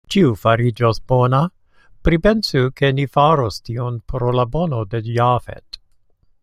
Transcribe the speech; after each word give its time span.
Ĉio 0.13 0.29
fariĝos 0.43 0.99
bona; 1.11 1.41
pripensu, 2.09 2.63
ke 2.81 2.91
ni 3.01 3.07
faros 3.17 3.61
tion 3.69 4.01
pro 4.13 4.35
la 4.39 4.51
bono 4.57 4.83
de 4.95 5.05
Jafet. 5.17 5.81